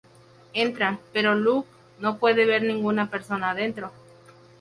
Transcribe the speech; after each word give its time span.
Entran, 0.55 0.97
pero 1.13 1.35
Locke 1.35 1.69
no 1.99 2.17
puede 2.17 2.47
ver 2.47 2.63
ninguna 2.63 3.11
persona 3.11 3.51
adentro. 3.51 3.91